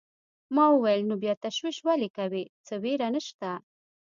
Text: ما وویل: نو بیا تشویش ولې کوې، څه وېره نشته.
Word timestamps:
ما 0.55 0.65
وویل: 0.71 1.01
نو 1.09 1.15
بیا 1.23 1.33
تشویش 1.45 1.77
ولې 1.87 2.09
کوې، 2.17 2.43
څه 2.65 2.73
وېره 2.83 3.07
نشته. 3.15 3.49